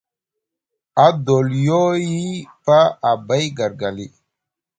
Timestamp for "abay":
3.11-3.45